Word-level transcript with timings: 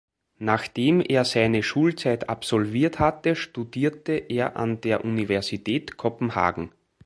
Nachdem 0.39 0.99
er 0.99 1.25
seine 1.25 1.61
Schulzeit 1.61 2.27
absolviert 2.27 2.97
hatte, 2.97 3.35
studierte 3.35 4.13
er 4.13 4.57
an 4.57 4.81
der 4.81 5.05
Universität 5.05 5.95
Kopenhagen. 5.97 6.71